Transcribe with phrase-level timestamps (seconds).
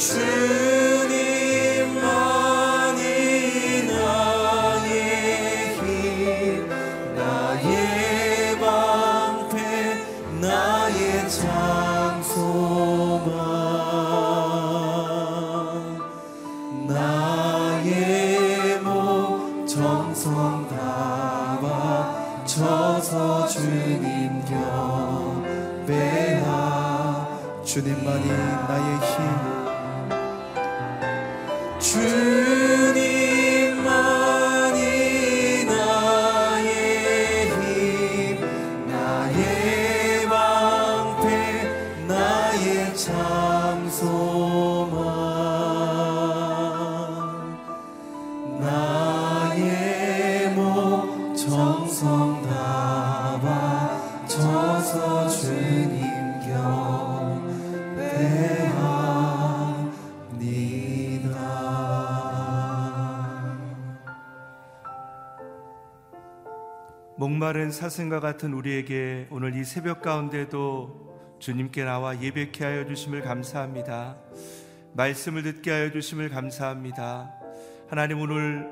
[0.00, 0.59] 주
[67.20, 74.16] 목마른 사슴과 같은 우리에게 오늘 이 새벽 가운데도 주님께 나와 예배케 하여 주심을 감사합니다.
[74.94, 77.30] 말씀을 듣게 하여 주심을 감사합니다.
[77.90, 78.66] 하나님 오늘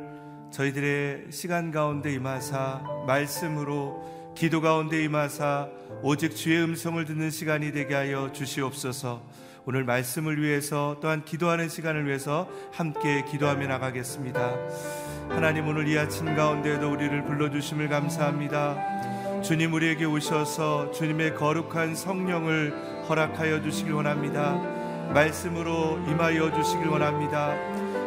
[0.51, 5.69] 저희들의 시간 가운데 임하사 말씀으로 기도 가운데 임하사
[6.03, 9.23] 오직 주의 음성을 듣는 시간이 되게 하여 주시옵소서.
[9.67, 15.08] 오늘 말씀을 위해서 또한 기도하는 시간을 위해서 함께 기도하며 나가겠습니다.
[15.31, 19.43] 하나님 오늘 이 아침 가운데도 우리를 불러주심을 감사합니다.
[19.43, 24.55] 주님 우리에게 오셔서 주님의 거룩한 성령을 허락하여 주시길 원합니다.
[25.15, 27.55] 말씀으로 임하여 주시길 원합니다.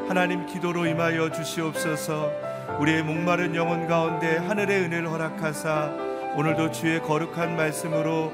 [0.08, 2.32] 하나님 기도로 임하여 주시옵소서.
[2.80, 5.92] 우리의 목마른 영혼 가운데 하늘의 은혜를 허락하사
[6.36, 8.32] 오늘도 주의 거룩한 말씀으로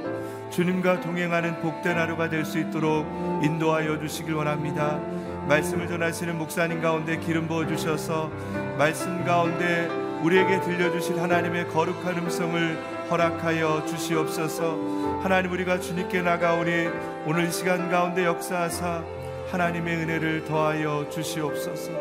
[0.50, 3.06] 주님과 동행하는 복된 하루가 될 수 있도록
[3.44, 5.00] 인도하여 주시길 원합니다.
[5.48, 8.30] 말씀을 전하시는 목사님 가운데 기름 부어 주셔서
[8.78, 9.88] 말씀 가운데
[10.24, 12.76] 우리에게 들려주실 하나님의 거룩한 음성을
[13.10, 15.20] 허락하여 주시옵소서.
[15.22, 16.88] 하나님 우리가 주님께 나가오니
[17.26, 19.04] 오늘 시간 가운데 역사하사
[19.52, 21.92] 하나님의 은혜를 더하여 주시옵소서.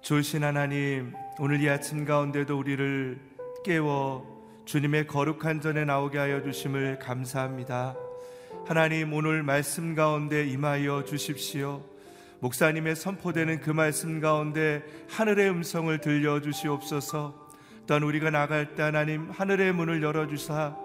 [0.00, 3.20] 좋으신 하나님, 오늘 이 아침 가운데도 우리를
[3.64, 4.26] 깨워
[4.64, 7.94] 주님의 거룩한 전에 나오게 하여 주심을 감사합니다.
[8.66, 11.82] 하나님, 오늘 말씀 가운데 임하여 주십시오.
[12.40, 17.42] 목사님의 선포되는 그 말씀 가운데 하늘의 음성을 들려 주시옵소서.
[17.86, 20.76] 또한 우리가 나갈 때 하나님 하늘의 문을 열어 주사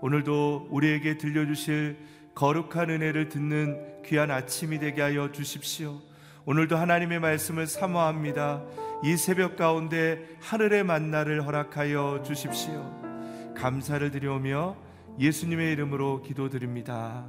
[0.00, 1.98] 오늘도 우리에게 들려 주실
[2.34, 6.00] 거룩한 은혜를 듣는 귀한 아침이 되게 하여 주십시오.
[6.46, 8.62] 오늘도 하나님의 말씀을 사모합니다.
[9.04, 13.54] 이 새벽 가운데 하늘의 만나를 허락하여 주십시오.
[13.56, 14.87] 감사를 드려오며
[15.20, 17.28] 예수님의 이름으로 기도드립니다.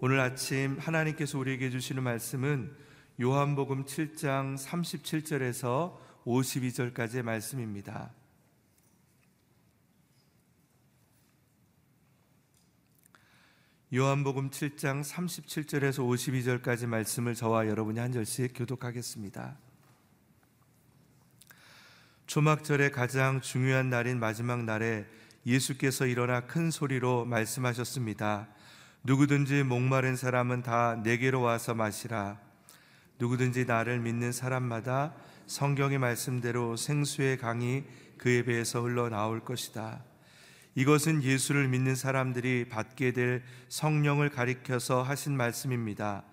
[0.00, 2.74] 오늘 아침 하나님께서 우리에게 주시는 말씀은
[3.20, 8.12] 요한복음 7장 37절에서 52절까지의 말씀입니다.
[13.94, 19.56] 요한복음 7장 37절에서 52절까지 말씀을 저와 여러분이 한 절씩 교독하겠습니다.
[22.26, 25.04] 초막절의 가장 중요한 날인 마지막 날에
[25.44, 28.48] 예수께서 일어나 큰 소리로 말씀하셨습니다.
[29.02, 32.38] 누구든지 목마른 사람은 다 내게로 와서 마시라.
[33.18, 35.14] 누구든지 나를 믿는 사람마다
[35.46, 37.84] 성경의 말씀대로 생수의 강이
[38.16, 40.02] 그의 배에서 흘러 나올 것이다.
[40.74, 46.24] 이것은 예수를 믿는 사람들이 받게 될 성령을 가리켜서 하신 말씀입니다.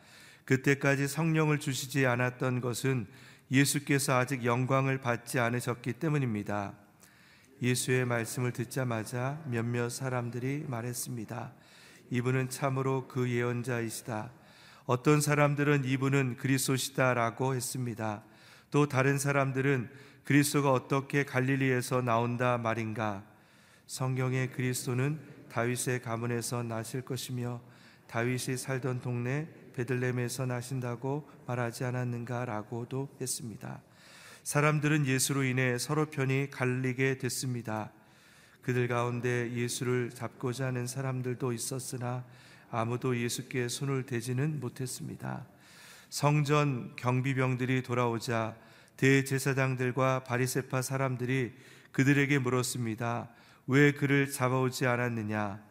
[0.46, 3.08] 그때까지 성령을 주시지 않았던 것은
[3.52, 6.74] 예수께서 아직 영광을 받지 않으셨기 때문입니다.
[7.62, 11.52] 예수의 말씀을 듣자마자 몇몇 사람들이 말했습니다.
[12.12, 14.32] 이분은 참으로 그 예언자이시다.
[14.86, 18.24] 어떤 사람들은 이분은 그리스도시다라고 했습니다.
[18.72, 19.90] 또 다른 사람들은
[20.24, 23.24] 그리스도가 어떻게 갈릴리에서 나온다 말인가?
[23.86, 27.62] 성경의 그리스도는 다윗의 가문에서 나실 것이며
[28.12, 33.82] 다윗이 살던 동네 베들렘에서 나신다고 말하지 않았는가라고도 했습니다.
[34.44, 37.94] 사람들은 예수로 인해 서로 편이 갈리게 됐습니다.
[38.64, 42.26] 그들 가운데 예수를 잡고자 하는 사람들도 있었으나
[42.70, 45.46] 아무도 예수께 손을 대지는 못했습니다.
[46.10, 48.58] 성전 경비병들이 돌아오자
[48.98, 51.54] 대제사장들과 바리세파 사람들이
[51.94, 53.30] 그들에게 물었습니다.
[53.68, 55.71] 왜 그를 잡아오지 않았느냐?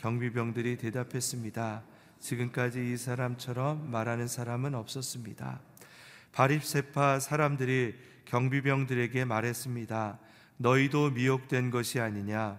[0.00, 1.82] 경비병들이 대답했습니다.
[2.20, 5.60] 지금까지 이 사람처럼 말하는 사람은 없었습니다.
[6.32, 10.18] 바리세파 사람들이 경비병들에게 말했습니다.
[10.56, 12.58] 너희도 미혹된 것이 아니냐?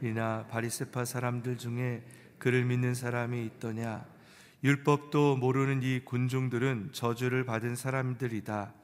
[0.00, 2.02] 이나 바리세파 사람들 중에
[2.38, 4.04] 그를 믿는 사람이 있더냐?
[4.64, 8.74] 율법도 모르는 이 군중들은 저주를 받은 사람들이다.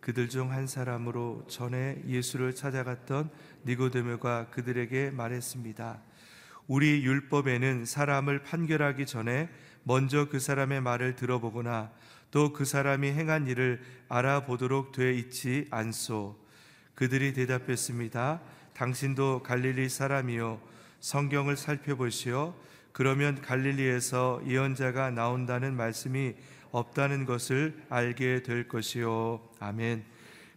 [0.00, 3.30] 그들 중 한 사람으로 전에 예수를 찾아갔던
[3.66, 6.09] 니고데모가 그들에게 말했습니다.
[6.66, 9.48] 우리 율법에는 사람을 판결하기 전에
[9.82, 11.90] 먼저 그 사람의 말을 들어보거나
[12.30, 16.36] 또 그 사람이 행한 일을 알아보도록 돼 있지 않소.
[16.94, 18.40] 그들이 대답했습니다.
[18.74, 20.60] 당신도 갈릴리 사람이요
[21.00, 22.54] 성경을 살펴보시오.
[22.92, 26.34] 그러면 갈릴리에서 예언자가 나온다는 말씀이
[26.70, 29.40] 없다는 것을 알게 될 것이요.
[29.58, 30.04] 아멘.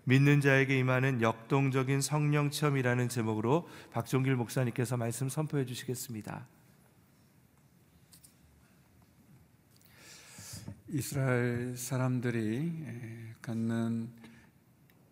[0.06, 6.46] 믿는 자에게 임하는 역동적인 성령 체험이라는 제목으로 박종길 목사님께서 말씀 선포해 주시겠습니다.
[10.90, 12.72] 이스라엘 사람들이
[13.42, 14.10] 갖는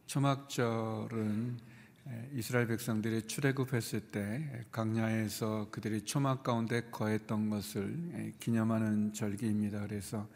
[0.07, 1.57] 초막절은
[2.33, 9.88] 이스라엘 백성들이 출애굽했을 때 강야에서 그들이 초막 가운데 거했던 것을 기념하는 절기입니다.
[9.88, 10.27] 그래서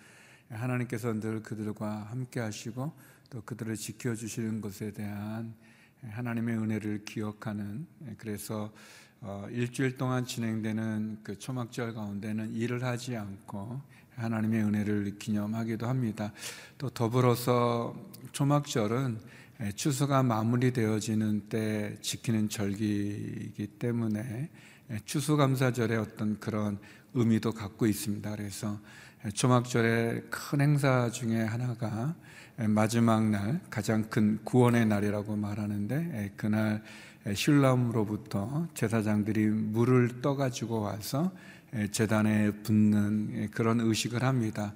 [0.49, 2.93] 하나님께서 늘 그들과 함께 하시고
[3.35, 5.53] 또 그들을 지켜 주시는 것에 대한
[6.01, 7.85] 하나님의 은혜를 기억하는
[8.17, 8.71] 그래서
[9.19, 13.81] 어, 일주일 동안 진행되는 그 초막절 가운데는 일을 하지 않고
[14.15, 16.31] 하나님의 은혜를 기념하기도 합니다.
[16.77, 17.93] 또 더불어서
[18.31, 19.19] 초막절은
[19.75, 24.49] 추수가 마무리되어지는 때 지키는 절기이기 때문에
[25.03, 26.79] 추수감사절의 어떤 그런
[27.13, 28.33] 의미도 갖고 있습니다.
[28.33, 28.79] 그래서
[29.33, 32.13] 초막절의 큰 행사 중에 하나가
[32.57, 36.83] 마지막 날 가장 큰 구원의 날이라고 말하는데 그날
[37.33, 41.31] 신람으로부터 제사장들이 물을 떠가지고 와서
[41.91, 44.73] 재단에 붓는 그런 의식을 합니다.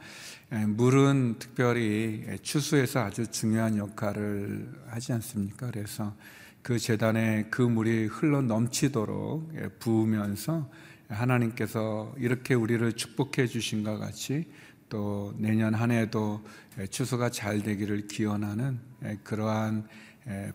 [0.50, 5.70] 물은 특별히 추수에서 아주 중요한 역할을 하지 않습니까?
[5.70, 6.16] 그래서
[6.64, 10.70] 그 재단에 그 물이 흘러 넘치도록 부으면서
[11.10, 14.46] 하나님께서 이렇게 우리를 축복해 주신 것 같이
[14.88, 16.44] 또 내년 한 해도
[16.90, 18.80] 추수가 잘 되기를 기원하는
[19.24, 19.88] 그러한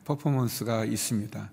[0.05, 1.51] 퍼포먼스가 있습니다.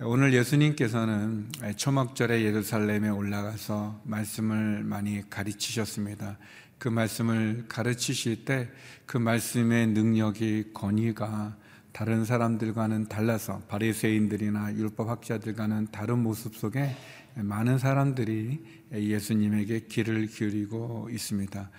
[0.00, 6.38] 오늘 예수님께서는 초막절에 예루살렘에 올라가서 말씀을 많이 가르치셨습니다.
[6.78, 8.68] 그 말씀을 가르치실 때
[9.12, 11.54] 그 말씀의 능력이 권위가
[11.92, 16.96] 다른 사람들과는 달라서 바리새인들이나 율법 학자들과는 다른 모습 속에
[17.34, 18.62] 많은 사람들이
[18.92, 21.70] 예수님에게 귀를 기울이고 있습니다.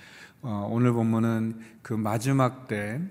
[0.41, 3.01] 어, 오늘 본문은 그 마지막 때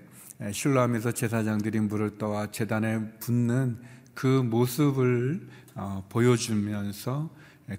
[0.51, 3.79] 실로암에서 제사장들이 물을 떠와 재단에 붓는
[4.13, 7.29] 그 모습을 어, 보여주면서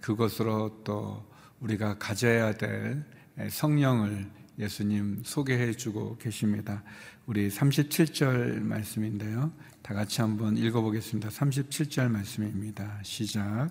[0.01, 1.25] 그것으로 또
[1.61, 3.05] 우리가 가져야 될
[3.49, 6.83] 성령을 예수님 소개해 주고 계십니다.
[7.27, 9.53] 우리 37절 말씀인데요.
[9.83, 11.29] 다 같이 한번 읽어보겠습니다.
[11.29, 13.01] 37절 말씀입니다.
[13.03, 13.71] 시작.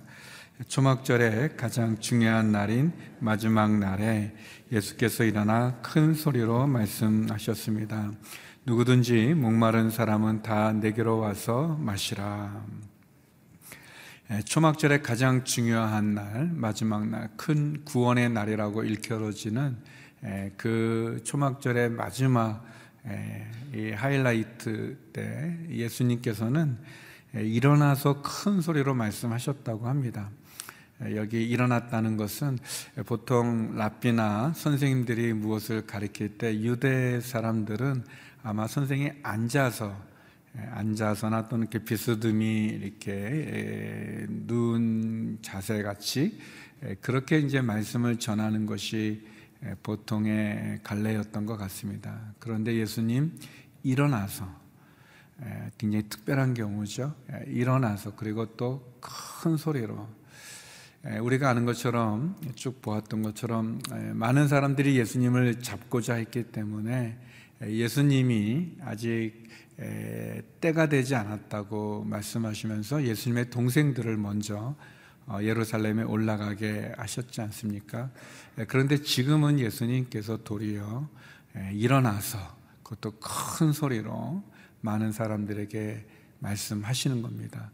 [0.67, 4.35] 초막절의 가장 중요한 날인 마지막 날에
[4.71, 8.11] 예수께서 일어나 큰 소리로 말씀하셨습니다.
[8.65, 12.65] 누구든지 목마른 사람은 다 내게로 와서 마시라.
[14.31, 19.77] 예, 초막절의 가장 중요한 날, 마지막 날, 큰 구원의 날이라고 일컬어지는
[20.23, 22.63] 예, 그 초막절의 마지막
[23.07, 26.77] 예, 이 하이라이트 때 예수님께서는
[27.33, 30.29] 일어나서 큰 소리로 말씀하셨다고 합니다.
[31.15, 32.57] 여기 일어났다는 것은
[33.05, 38.03] 보통 랍비나 선생님들이 무엇을 가르칠 때 유대 사람들은
[38.43, 39.95] 아마 선생이 앉아서
[40.71, 46.39] 앉아서나 또는 이렇게 비스듬히 이렇게 누운 자세 같이
[47.01, 49.25] 그렇게 이제 말씀을 전하는 것이
[49.81, 52.33] 보통의 갈래였던 것 같습니다.
[52.39, 53.37] 그런데 예수님
[53.83, 54.47] 일어나서
[55.77, 57.15] 굉장히 특별한 경우죠.
[57.47, 58.93] 일어나서 그리고 또
[59.43, 60.07] 큰 소리로
[61.03, 63.81] 우리가 아는 것처럼 쭉 보았던 것처럼
[64.13, 67.17] 많은 사람들이 예수님을 잡고자 했기 때문에
[67.61, 69.43] 예수님이 아직
[70.61, 74.75] 때가 되지 않았다고 말씀하시면서 예수님의 동생들을 먼저
[75.25, 78.09] 어, 예루살렘에 올라가게 하셨지 않습니까?
[78.67, 81.07] 그런데 지금은 예수님께서 도리어
[81.71, 82.37] 일어나서
[82.83, 84.43] 그것도 큰 소리로
[84.81, 86.05] 많은 사람들에게
[86.39, 87.71] 말씀하시는 겁니다.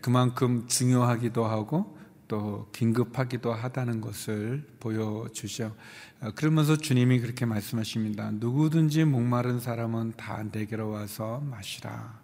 [0.00, 1.97] 그만큼 중요하기도 하고
[2.28, 5.74] 또 긴급하기도 하다는 것을 보여주죠.
[6.20, 8.30] 어, 그러면서 주님이 그렇게 말씀하십니다.
[8.32, 12.20] 누구든지 목마른 사람은 다 내게로 와서 마시라.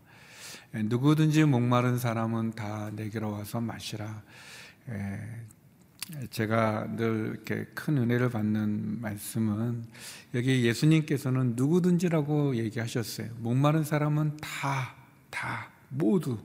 [0.73, 4.23] 누구든지 목마른 사람은 다 내게로 와서 마시라.
[6.31, 9.85] 제가 늘 이렇게 큰 은혜를 받는 말씀은
[10.35, 13.29] 여기 예수님께서는 누구든지라고 얘기하셨어요.
[13.39, 14.97] 목마른 사람은 다,
[15.31, 16.39] 다, 모두,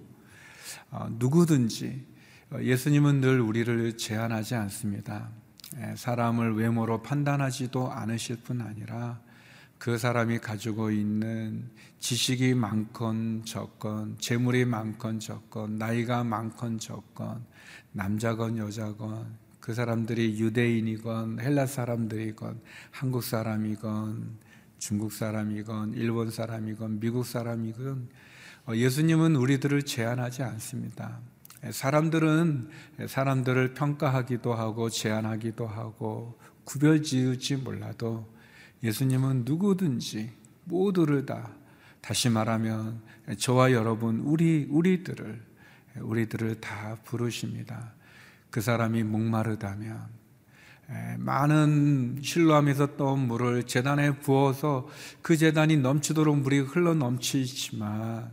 [0.92, 2.09] 어, 누구든지.
[2.52, 5.30] 어, 예수님은 늘 우리를 제한하지 않습니다.
[5.96, 9.20] 사람을 외모로 판단하지도 않으실 뿐 아니라
[9.78, 17.46] 그 사람이 가지고 있는 지식이 많건 적건, 재물이 많건 적건, 나이가 많건 적건,
[17.92, 19.28] 남자건 여자건,
[19.60, 24.40] 그 사람들이 유대인이건 헬라 사람들이건 한국 사람이건
[24.80, 28.10] 중국 사람이건 일본 사람이건 미국 사람이건
[28.66, 31.20] 어, 예수님은 우리들을 제한하지 않습니다.
[31.70, 32.70] 사람들은
[33.08, 38.28] 사람들을 평가하기도 하고 제한하기도 하고 구별 지을지 몰라도
[38.84, 40.32] 예수님은 누구든지
[40.64, 41.52] 모두를 다
[42.02, 43.02] 다시 말하면
[43.38, 45.50] 저와 여러분 우리 우리들을
[46.02, 47.94] 우리들을 다 부르십니다.
[48.50, 50.08] 그 사람이 목마르다면
[51.18, 54.88] 많은 실로함에서 떠온 물을 재단에 부어서
[55.22, 58.32] 그 재단이 넘치도록 물이 흘러 넘치지만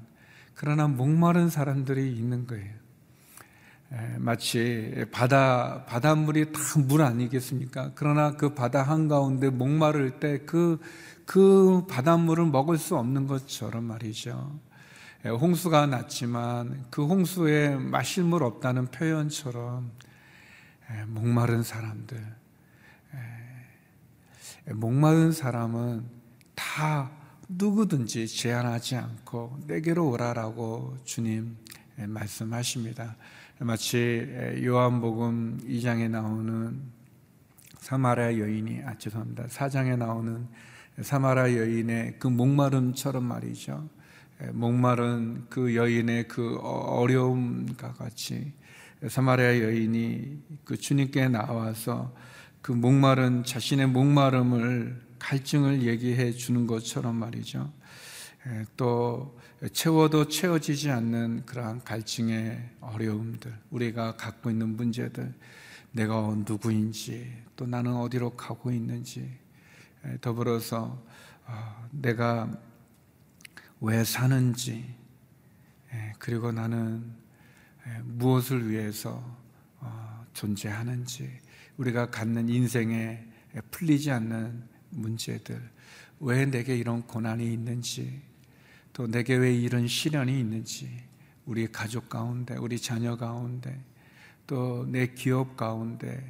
[0.54, 2.85] 그러나 목마른 사람들이 있는 거예요.
[4.18, 7.92] 마치 바다 바닷물이 다 물 아니겠습니까?
[7.94, 10.80] 그러나 그 바다 한 가운데 목마를 때 그그
[11.24, 14.58] 그 바닷물을 먹을 수 없는 것처럼 말이죠.
[15.24, 19.90] 홍수가 났지만 그 홍수에 마실 물 없다는 표현처럼
[21.06, 22.24] 목마른 사람들,
[24.74, 26.04] 목마른 사람은
[26.54, 27.10] 다
[27.48, 31.56] 누구든지 제한하지 않고 내게로 오라라고 주님
[31.96, 33.16] 말씀하십니다.
[33.60, 34.28] 마치
[34.62, 36.78] 요한복음 2장에 나오는
[37.78, 39.46] 사마리아 여인이 아 죄송합니다.
[39.46, 40.46] 4장에 나오는
[41.00, 43.88] 사마리아 여인의 그 목마름처럼 말이죠.
[44.52, 48.52] 목마른 그 여인의 그 어려움과 같이
[49.08, 52.14] 사마리아 여인이 그 주님께 나와서
[52.60, 57.72] 그 목마른 자신의 목마름을 갈증을 얘기해 주는 것처럼 말이죠.
[58.76, 59.38] 또
[59.72, 65.32] 채워도 채워지지 않는 그러한 갈증의 어려움들, 우리가 갖고 있는 문제들,
[65.92, 69.34] 내가 누구인지, 또 나는 어디로 가고 있는지,
[70.20, 71.02] 더불어서
[71.46, 72.50] 어, 내가
[73.80, 74.94] 왜 사는지,
[76.18, 77.14] 그리고 나는
[78.04, 79.24] 무엇을 위해서
[79.80, 81.30] 어, 존재하는지,
[81.78, 83.24] 우리가 갖는 인생에
[83.70, 85.70] 풀리지 않는 문제들,
[86.20, 88.22] 왜 내게 이런 고난이 있는지,
[88.96, 90.88] 또 내게 왜 이런 시련이 있는지
[91.44, 93.78] 우리 가족 가운데, 우리 자녀 가운데,
[94.46, 96.24] 또 내 기업 가운데,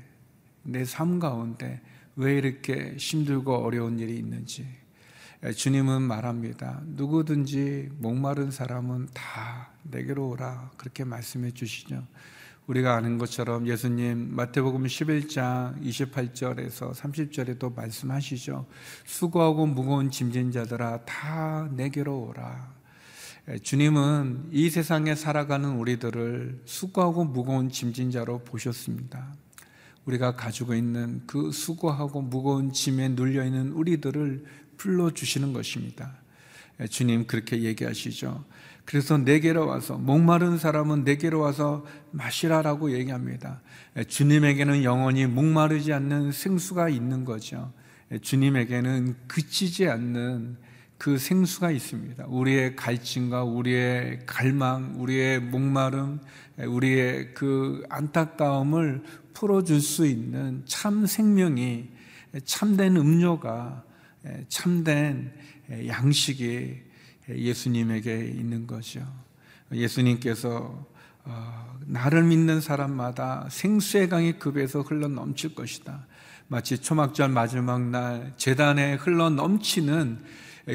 [0.64, 1.80] 내 삶 가운데
[2.16, 4.66] 왜 이렇게 힘들고 어려운 일이 있는지
[5.54, 6.82] 주님은 말합니다.
[6.86, 10.72] 누구든지 목마른 사람은 다 내게로 오라.
[10.76, 12.04] 그렇게 말씀해 주시죠.
[12.66, 18.66] 우리가 아는 것처럼 예수님 마태복음 11장 28절에서 30절에도 말씀하시죠.
[19.04, 22.74] 수고하고 무거운 짐진 자들아 다 내게로 오라.
[23.62, 29.32] 주님은 이 세상에 살아가는 우리들을 수고하고 무거운 짐진 자로 보셨습니다.
[30.04, 34.44] 우리가 가지고 있는 그 수고하고 무거운 짐에 눌려 있는 우리들을
[34.76, 36.16] 불러 주시는 것입니다.
[36.90, 38.44] 주님 그렇게 얘기하시죠.
[38.86, 43.60] 그래서 내게로 와서 목마른 사람은 내게로 와서 마시라라고 얘기합니다.
[44.06, 47.72] 주님에게는 영원히 목마르지 않는 생수가 있는 거죠.
[48.22, 50.56] 주님에게는 그치지 않는
[50.98, 52.26] 그 생수가 있습니다.
[52.28, 56.20] 우리의 갈증과 우리의 갈망, 우리의 목마름,
[56.56, 59.02] 우리의 그 안타까움을
[59.34, 61.88] 풀어줄 수 있는 참 생명이
[62.44, 63.84] 참된 음료가
[64.48, 65.32] 참된
[65.88, 66.85] 양식이
[67.28, 69.06] 예수님에게 있는 거죠.
[69.72, 70.86] 예수님께서
[71.24, 76.06] 어, 나를 믿는 사람마다 생수의 강이 급에서 흘러 넘칠 것이다.
[76.48, 80.20] 마치 초막절 마지막 날 재단에 흘러 넘치는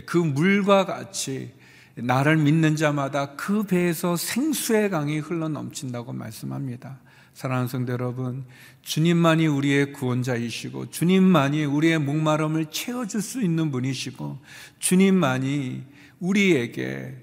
[0.06, 1.54] 그 물과 같이
[1.96, 7.00] 나를 믿는 자마다 그 배에서 생수의 강이 흘러 넘친다고 말씀합니다.
[7.34, 8.46] 사랑하는 성도 여러분,
[8.82, 14.40] 주님만이 우리의 구원자이시고, 주님만이 우리의 목마름을 채워줄 수 있는 분이시고,
[14.80, 15.84] 주님만이
[16.22, 17.18] 우리에게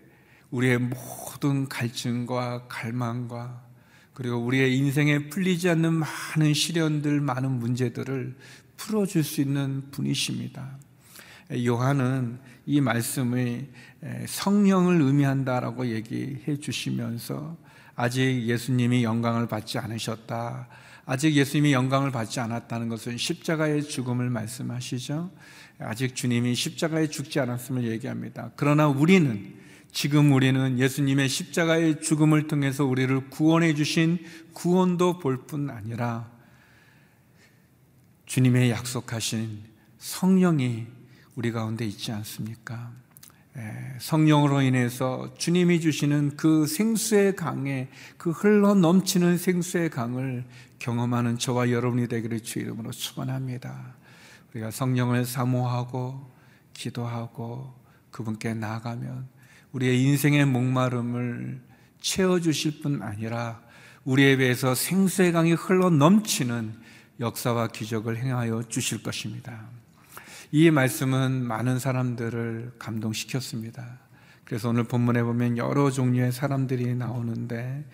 [0.50, 3.66] 우리의 모든 갈증과 갈망과
[4.12, 8.37] 그리고 우리의 인생에 풀리지 않는 많은 시련들, 많은 문제들을
[8.76, 10.78] 풀어줄 수 있는 분이십니다.
[11.64, 13.68] 요한은 이 말씀을
[14.26, 17.56] 성령을 의미한다라고 얘기해 주시면서
[17.94, 20.68] 아직 예수님이 영광을 받지 않으셨다.
[21.10, 25.30] 아직 예수님이 영광을 받지 않았다는 것은 십자가의 죽음을 말씀하시죠.
[25.78, 28.50] 아직 주님이 십자가에 죽지 않았음을 얘기합니다.
[28.56, 29.54] 그러나 우리는
[29.90, 34.18] 지금 우리는 예수님의 십자가의 죽음을 통해서 우리를 구원해 주신
[34.52, 36.30] 구원도 볼 뿐 아니라
[38.26, 39.62] 주님의 약속하신
[39.96, 40.88] 성령이
[41.36, 42.92] 우리 가운데 있지 않습니까?
[43.98, 50.44] 성령으로 인해서 주님이 주시는 그 생수의 강에 그 흘러 넘치는 생수의 강을
[50.78, 53.96] 경험하는 저와 여러분이 되기를 주 이름으로 축원합니다.
[54.50, 56.30] 우리가 성령을 사모하고
[56.72, 57.74] 기도하고
[58.10, 59.28] 그분께 나아가면
[59.72, 61.62] 우리의 인생의 목마름을
[62.00, 63.60] 채워 주실 뿐 아니라
[64.04, 66.74] 우리에 비해서 생수의 강이 흘러 넘치는
[67.20, 69.66] 역사와 기적을 행하여 주실 것입니다.
[70.50, 73.98] 이 말씀은 많은 사람들을 감동시켰습니다.
[74.44, 77.84] 그래서 오늘 본문에 보면 여러 종류의 사람들이 나오는데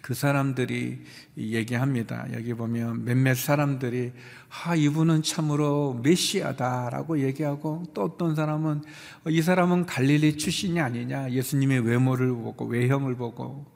[0.00, 1.02] 그 사람들이
[1.36, 2.26] 얘기합니다.
[2.32, 4.12] 여기 보면 몇몇 사람들이
[4.64, 8.82] 아 이분은 참으로 메시아다라고 얘기하고 또 어떤 사람은
[9.28, 13.66] 이 사람은 갈릴리 출신이 아니냐 예수님의 외모를 보고 외형을 보고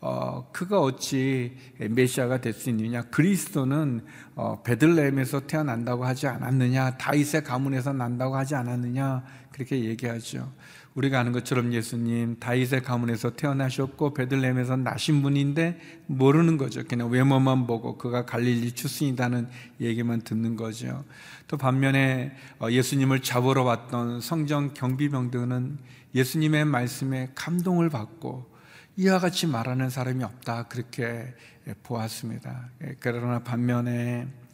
[0.00, 3.02] 어, 그가 어찌 메시아가 될 수 있느냐?
[3.02, 6.98] 그리스도는 어, 베들레헴에서 태어난다고 하지 않았느냐?
[6.98, 9.24] 다윗의 가문에서 난다고 하지 않았느냐?
[9.50, 10.52] 그렇게 얘기하죠.
[10.96, 16.84] 우리가 아는 것처럼 예수님 다윗의 가문에서 태어나셨고 베들레헴에서 나신 분인데 모르는 거죠.
[16.84, 19.48] 그냥 외모만 보고 그가 갈릴리 출신이다는
[19.80, 21.04] 얘기만 듣는 거죠.
[21.48, 25.78] 또 반면에 어, 예수님을 잡으러 왔던 성정 경비병들은
[26.14, 28.56] 예수님의 말씀에 감동을 받고
[28.96, 31.34] 이와 같이 말하는 사람이 없다 그렇게
[31.82, 32.70] 보았습니다.
[32.84, 34.45] 예, 그러나 반면에 예,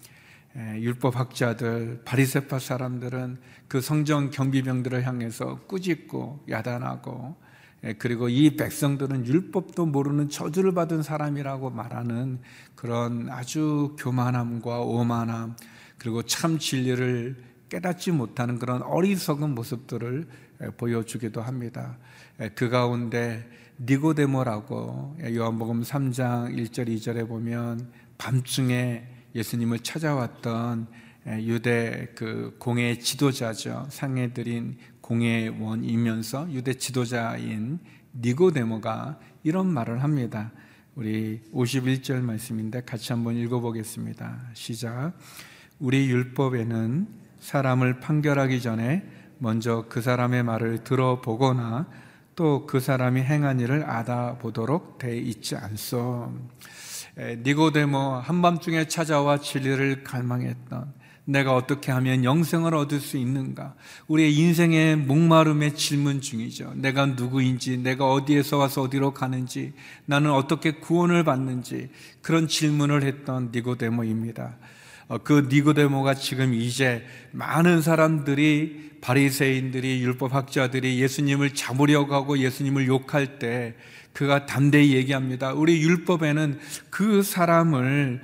[0.56, 3.38] 율법학자들, 바리새파 사람들은
[3.68, 7.36] 그 성정 경비병들을 향해서 꾸짖고 야단하고
[7.84, 12.40] 예, 그리고 이 백성들은 율법도 모르는 저주를 받은 사람이라고 말하는
[12.76, 15.56] 그런 아주 교만함과 오만함
[15.98, 17.36] 그리고 참 진리를
[17.68, 20.28] 깨닫지 못하는 그런 어리석은 모습들을
[20.76, 21.96] 보여주기도 합니다.
[22.54, 23.48] 그 가운데
[23.80, 30.86] 니고데모라고 요한복음 3장 1절 2절에 보면 밤중에 예수님을 찾아왔던
[31.40, 33.86] 유대 그 공예 지도자죠.
[33.90, 37.78] 상해드린 공예원이면서 유대 지도자인
[38.14, 40.52] 니고데모가 이런 말을 합니다.
[40.94, 44.50] 우리 51절 말씀인데 같이 한번 읽어보겠습니다.
[44.54, 45.12] 시작.
[45.78, 47.06] 우리 율법에는
[47.40, 49.04] 사람을 판결하기 전에
[49.38, 51.88] 먼저 그 사람의 말을 들어보거나
[52.34, 56.32] 또 그 사람이 행한 일을 알아보도록 돼 있지 않소.
[57.16, 63.75] 니고데모 한밤중에 찾아와 진리를 갈망했던 내가 어떻게 하면 영생을 얻을 수 있는가?
[64.09, 66.72] 우리의 인생의 목마름의 질문 중이죠.
[66.77, 69.72] 내가 누구인지, 내가 어디에서 와서 어디로 가는지,
[70.05, 71.90] 나는 어떻게 구원을 받는지
[72.22, 74.57] 그런 질문을 했던 니고데모입니다.
[75.08, 83.38] 어, 그 니고데모가 지금 이제 많은 사람들이 바리새인들이 율법 학자들이 예수님을 잡으려고 하고 예수님을 욕할
[83.38, 83.74] 때
[84.12, 85.52] 그가 담대히 얘기합니다.
[85.52, 86.58] 우리 율법에는
[86.90, 88.20] 그 사람을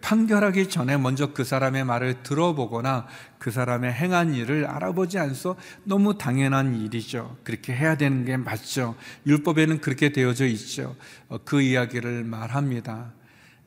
[0.00, 3.06] 판결하기 전에 먼저 그 사람의 말을 들어보거나
[3.38, 7.36] 그 사람의 행한 일을 알아보지 않소 너무 당연한 일이죠.
[7.42, 8.94] 그렇게 해야 되는 게 맞죠.
[9.26, 10.94] 율법에는 그렇게 되어져 있죠.
[11.28, 13.12] 어, 그 이야기를 말합니다.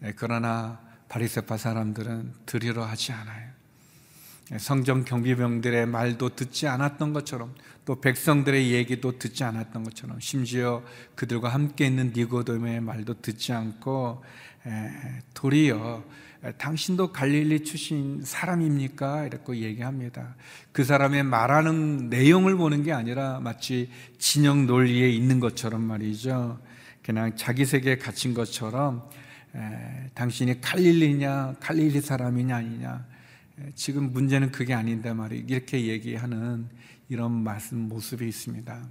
[0.04, 0.80] 예, 그러나
[1.16, 3.50] 바리새파 사람들은 들으려 하지 않아요.
[4.58, 10.84] 성정 경비병들의 말도 듣지 않았던 것처럼 또 백성들의 얘기도 듣지 않았던 것처럼 심지어
[11.16, 14.26] 그들과 함께 있는 니고도의 말도 듣지 않고
[15.34, 16.04] 도리어
[16.58, 19.28] 당신도 갈릴리 출신 사람입니까?
[19.28, 20.36] 이렇게 얘기합니다.
[20.74, 26.60] 그 사람의 말하는 내용을 보는 게 아니라 마치 진영 논리에 있는 것처럼 말이죠.
[27.02, 29.10] 그냥 자기 세계에 갇힌 것처럼
[29.56, 33.06] 에, 당신이 갈릴리냐, 갈릴리 사람이냐 아니냐.
[33.60, 36.68] 에, 지금 문제는 그게 아닌데 말이 이렇게 얘기하는
[37.10, 38.88] 이런 말씀 모습이 있습니다.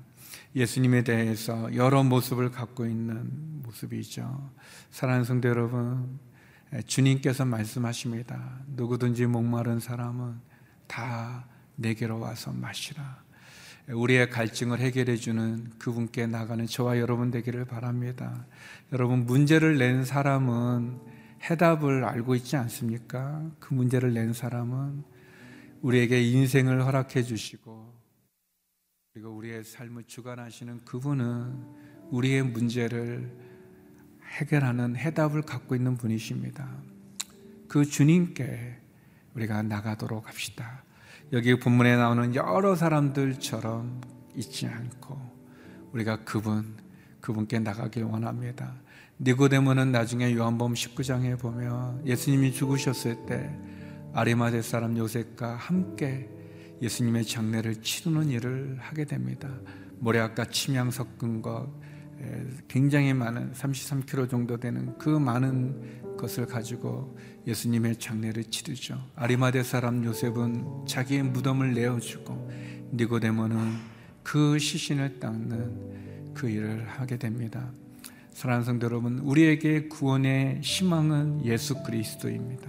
[0.57, 4.51] 예수님에 대해서 여러 모습을 갖고 있는 모습이죠.
[4.91, 6.19] 사랑하는 성도 여러분,
[6.87, 8.61] 주님께서 말씀하십니다.
[8.69, 10.41] 누구든지 목마른 사람은
[10.87, 11.47] 다
[11.77, 13.24] 내게로 와서 마시라.
[13.89, 18.47] 우리의 갈증을 해결해 주는 그분께 나가는 저와 여러분 되기를 바랍니다.
[18.93, 21.01] 여러분 문제를 낸 사람은
[21.43, 23.51] 해답을 알고 있지 않습니까?
[23.61, 25.05] 그 문제를 낸 사람은
[25.83, 27.93] 우리에게 인생을 허락해 주시고
[29.13, 33.31] 그리고 우리의 삶을 주관하시는 그분은 우리의 문제를
[34.39, 36.69] 해결하는 해답을 갖고 있는 분이십니다.
[37.69, 38.79] 그 주님께
[39.35, 40.84] 우리가 나가도록 합시다.
[41.35, 44.01] 여기 본문에 나오는 여러 사람들처럼
[44.37, 45.19] 있지 않고
[45.91, 46.77] 우리가 그분
[47.21, 48.73] 그분께 나가길 원합니다.
[49.19, 53.51] 니고데모는 나중에 요한복음 19장에 보면 예수님이 죽으셨을 때
[54.13, 56.31] 아리마대 사람 요셉과 함께
[56.81, 59.49] 예수님의 장례를 치르는 일을 하게 됩니다.
[59.99, 61.67] 모래아까 침향 섞은 것
[62.69, 69.01] 굉장히 많은 33kg 정도 되는 그 많은 것을 가지고 예수님의 장례를 치르죠.
[69.17, 72.51] 아리마대 사람 요셉은 자기의 무덤을 내어주고
[72.95, 73.73] 니고데모는
[74.23, 77.71] 그 시신을 닦는 그 일을 하게 됩니다.
[78.33, 82.69] 사랑하는 성도 여러분, 우리에게 구원의 희망은 예수 그리스도입니다.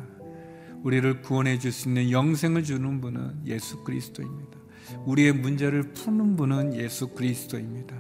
[0.84, 4.60] 우리를 구원해 줄 수 있는 영생을 주는 분은 예수 그리스도입니다.
[5.06, 7.96] 우리의 문제를 푸는 분은 예수 그리스도입니다.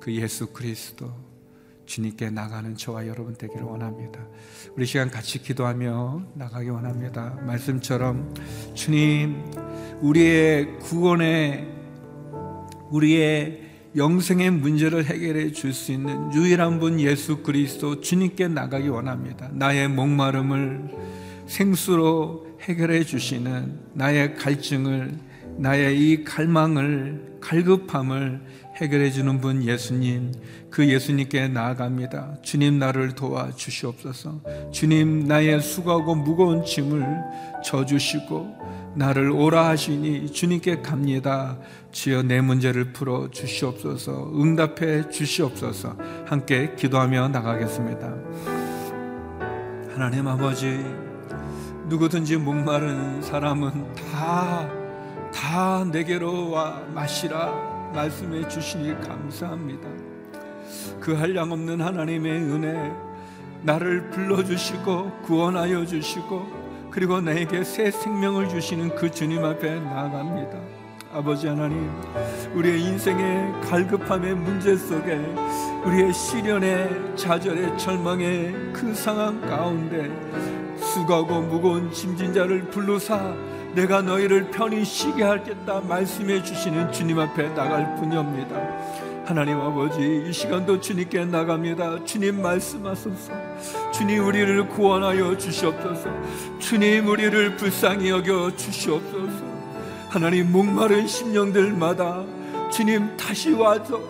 [0.00, 1.12] 그 예수 그리스도
[1.84, 4.20] 주님께 나가는 저와 여러분 되기를 원합니다.
[4.76, 7.38] 우리 시간 같이 기도하며 나가기 원합니다.
[7.42, 8.32] 말씀처럼
[8.74, 9.44] 주님
[10.00, 11.68] 우리의 구원에
[12.90, 19.50] 우리의 영생의 문제를 해결해 줄 수 있는 유일한 분 예수 그리스도 주님께 나가기 원합니다.
[19.52, 20.90] 나의 목마름을
[21.46, 25.18] 생수로 해결해 주시는 나의 갈증을
[25.58, 28.40] 나의 이 갈망을 갈급함을
[28.80, 30.32] 해결해 주는 분 예수님
[30.70, 32.38] 그 예수님께 나아갑니다.
[32.42, 34.40] 주님 나를 도와 주시옵소서.
[34.72, 37.06] 주님 나의 수고하고 무거운 짐을
[37.64, 38.58] 져 주시고
[38.96, 41.58] 나를 오라 하시니 주님께 갑니다.
[41.92, 44.32] 주여 내 문제를 풀어 주시옵소서.
[44.34, 45.96] 응답해 주시옵소서.
[46.26, 48.14] 함께 기도하며 나가겠습니다.
[49.94, 50.84] 하나님 아버지
[51.88, 54.80] 누구든지 목마른 사람은 다
[55.32, 59.88] 다 내게로 와 마시라 말씀해 주시니 감사합니다.
[61.00, 62.92] 그 한량 없는 하나님의 은혜
[63.62, 70.58] 나를 불러주시고 구원하여 주시고 그리고 나에게 새 생명을 주시는 그 주님 앞에 나아갑니다.
[71.12, 71.90] 아버지 하나님,
[72.54, 75.16] 우리의 인생의 갈급함의 문제 속에
[75.84, 80.08] 우리의 시련의 좌절의 절망의 그 상황 가운데
[80.76, 83.34] 수고하고 무거운 짐진 자를 불러사
[83.74, 88.56] 내가 너희를 편히 쉬게 하겠다 말씀해 주시는 주님 앞에 나갈 뿐이옵니다.
[89.24, 92.04] 하나님 아버지 이 시간도 주님께 나갑니다.
[92.04, 93.32] 주님 말씀하소서.
[93.92, 96.10] 주님 우리를 구원하여 주시옵소서.
[96.58, 99.44] 주님 우리를 불쌍히 여겨 주시옵소서.
[100.08, 102.24] 하나님 목마른 심령들마다
[102.72, 104.00] 주님 다시 와서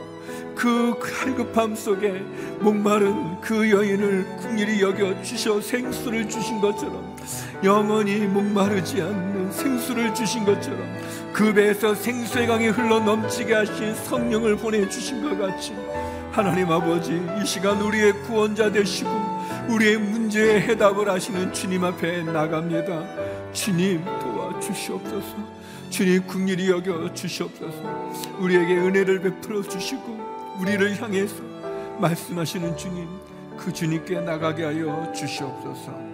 [0.55, 2.23] 그 갈급함 속에
[2.61, 7.10] 목마른 그 여인을 궁일이 여겨 주셔 생수를 주신 것처럼
[7.63, 10.81] 영원히 목마르지 않는 생수를 주신 것처럼
[11.33, 15.75] 그 배에서 생수의 강이 흘러 넘치게 하신 성령을 보내주신 것 같이
[16.33, 19.11] 하나님 아버지 이 시간 우리의 구원자 되시고
[19.69, 23.53] 우리의 문제에 해답을 하시는 주님 앞에 나갑니다.
[23.53, 25.37] 주님 도와주시옵소서.
[25.91, 28.39] 주님 국률이 여겨 주시옵소서.
[28.39, 30.19] 우리에게 은혜를 베풀어 주시고
[30.61, 31.35] 우리를 향해서
[31.99, 33.09] 말씀하시는 주님
[33.57, 36.10] 그 주님께 나가게 하여 주시옵소서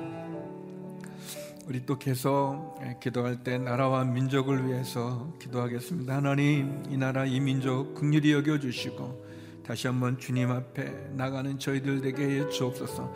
[1.66, 6.14] 우리 또 계속 기도할 때 나라와 민족을 위해서 기도하겠습니다.
[6.14, 9.26] 하나님, 이 나라 이 민족 긍휼히 여겨 주시고
[9.66, 13.12] 다시 한번 주님 앞에 나가는 저희들에게 해 주옵소서.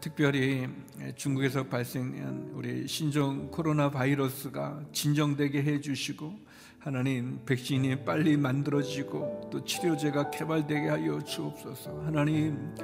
[0.00, 0.68] 특별히
[1.16, 6.34] 중국에서 발생한 우리 신종 코로나 바이러스가 진정되게 해 주시고
[6.80, 12.02] 하나님 백신이 빨리 만들어지고 또 치료제가 개발되게 하여 주옵소서.
[12.04, 12.74] 하나님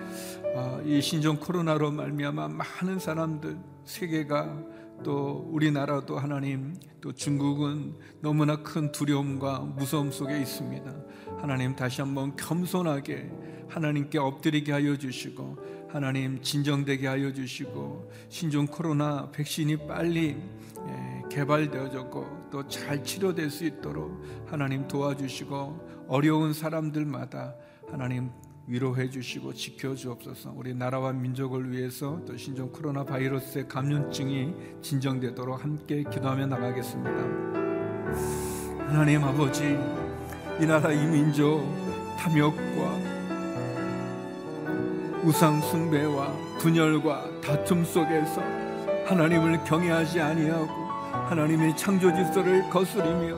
[0.56, 8.90] 아, 이 신종 코로나로 말미암아 많은 사람들 세계가 또 우리나라도 하나님 또 중국은 너무나 큰
[8.92, 10.94] 두려움과 무서움 속에 있습니다.
[11.38, 13.30] 하나님 다시 한번 겸손하게
[13.68, 15.58] 하나님께 엎드리게 하여 주시고
[15.90, 20.36] 하나님 진정되게 하여 주시고 신종 코로나 백신이 빨리
[20.86, 27.54] 예, 개발되어졌고 또 잘 치료될 수 있도록 하나님 도와주시고 어려운 사람들마다
[27.90, 28.30] 하나님
[28.66, 30.54] 위로해 주시고 지켜 주옵소서.
[30.56, 37.10] 우리 나라와 민족을 위해서 또 신종 코로나 바이러스의 감염증이 진정되도록 함께 기도하며 나가겠습니다.
[38.88, 39.78] 하나님 아버지,
[40.60, 41.62] 이 나라 이 민족
[42.18, 43.14] 탐욕과
[45.24, 48.40] 우상 숭배와 분열과 다툼 속에서
[49.06, 50.72] 하나님을 경외하지 아니하고
[51.28, 53.36] 하나님의 창조 질서를 거스리며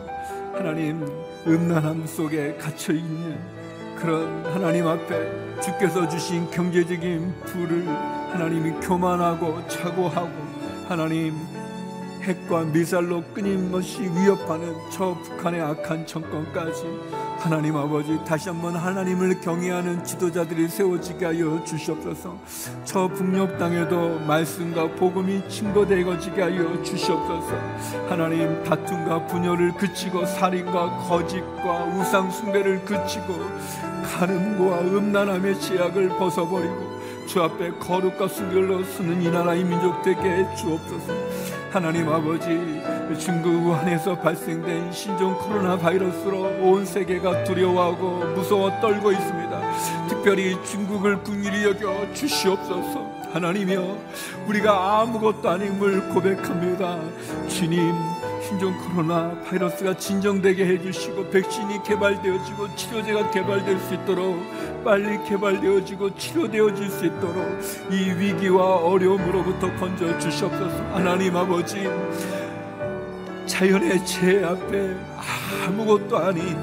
[0.53, 1.05] 하나님
[1.47, 3.56] 음란함 속에 갇혀 있는
[3.97, 10.31] 그런 하나님 앞에 주께서 주신 경제적인 부를 하나님이 교만하고 차고하고
[10.89, 11.35] 하나님
[12.27, 16.83] 핵과 미사일로 끊임없이 위협하는 저 북한의 악한 정권까지
[17.39, 22.37] 하나님 아버지 다시 한번 하나님을 경외하는 지도자들이 세워지게 하여 주시옵소서.
[22.85, 27.55] 저 북녘 땅에도 말씀과 복음이 증거되어지게 하여 주시옵소서.
[28.09, 33.39] 하나님 다툼과 분열을 그치고 살인과 거짓과 우상 숭배를 그치고
[34.03, 41.13] 가늠과 음란함의 제약을 벗어버리고 주 앞에 거룩과 순결로 서는 이 나라의 민족 되게 주옵소서
[41.77, 42.47] 하나님 아버지
[43.19, 50.07] 중국 우한에서 발생된 신종 코로나 바이러스로 온 세계가 두려워하고 무서워 떨고 있습니다.
[50.09, 53.99] 특별히 중국을 국률이 여겨 주시옵소서 하나님이여
[54.49, 56.99] 우리가 아무것도 아님을 고백합니다.
[57.49, 57.93] 주님
[58.43, 64.39] 신종 코로나 바이러스가 진정되게 해주시고 백신이 개발되어지고 치료제가 개발될 수 있도록
[64.83, 70.77] 빨리 개발되어지고 치료되어질 수 있도록 이 위기와 어려움으로부터 건져 주시옵소서.
[70.95, 71.91] 하나님 아버지
[73.45, 74.97] 자연의 죄 앞에
[75.67, 76.57] 아무것도 아닌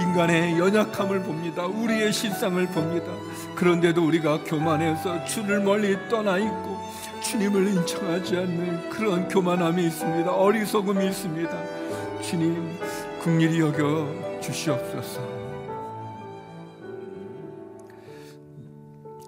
[0.00, 1.66] 인간의 연약함을 봅니다.
[1.66, 3.12] 우리의 실상을 봅니다.
[3.54, 6.78] 그런데도 우리가 교만해서 주를 멀리 떠나 있고
[7.22, 10.30] 주님을 인정하지 않는 그런 교만함이 있습니다.
[10.32, 12.20] 어리석음이 있습니다.
[12.22, 12.78] 주님,
[13.22, 15.44] 국리이 여겨 주시옵소서.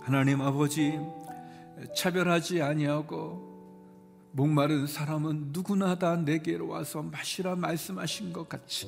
[0.02, 0.98] 하나님 아버지,
[1.94, 3.46] 차별하지 아니하고
[4.32, 8.86] 목마른 사람은 누구나 다 내게로 와서 마시라 말씀하신 것 같이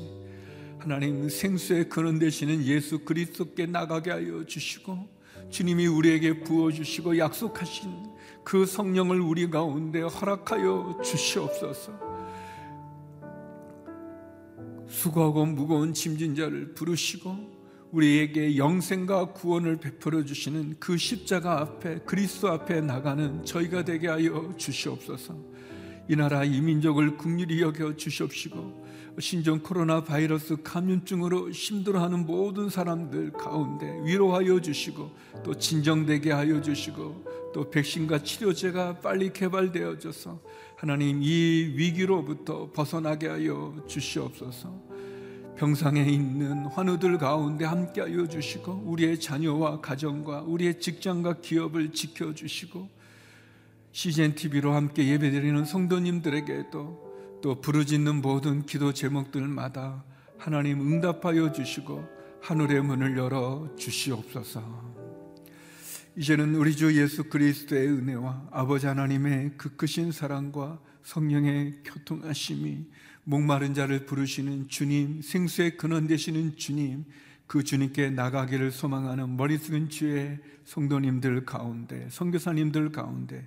[0.80, 5.08] 하나님 생수의 근원 되시는 예수 그리스도께 나가게 하여 주시고
[5.50, 7.90] 주님이 우리에게 부어 주시고 약속하신
[8.44, 11.92] 그 성령을 우리 가운데 허락하여 주시옵소서.
[14.88, 17.58] 수고하고 무거운 짐진 자를 부르시고
[17.92, 25.36] 우리에게 영생과 구원을 베풀어 주시는 그 십자가 앞에 그리스도 앞에 나가는 저희가 되게 하여 주시옵소서.
[26.08, 28.87] 이 나라 이 민족을 국률이 여겨 주시옵시고
[29.20, 35.10] 신종 코로나 바이러스 감염증으로 힘들어하는 모든 사람들 가운데 위로하여 주시고
[35.44, 40.40] 또 진정되게 하여 주시고 또 백신과 치료제가 빨리 개발되어져서
[40.76, 44.88] 하나님 이 위기로부터 벗어나게 하여 주시옵소서.
[45.56, 52.88] 병상에 있는 환우들 가운데 함께하여 주시고 우리의 자녀와 가정과 우리의 직장과 기업을 지켜 주시고
[53.90, 57.07] CGN TV로 함께 예배드리는 성도님들에게도
[57.40, 60.04] 또 부르짖는 모든 기도 제목들마다
[60.36, 62.04] 하나님 응답하여 주시고
[62.42, 64.96] 하늘의 문을 열어 주시옵소서.
[66.16, 72.86] 이제는 우리 주 예수 그리스도의 은혜와 아버지 하나님의 그 크신 사랑과 성령의 교통하심이
[73.22, 77.04] 목마른 자를 부르시는 주님, 생수의 근원 되시는 주님,
[77.46, 83.46] 그 주님께 나가기를 소망하는 머리 숙인 주의 성도님들 가운데, 성교사님들 가운데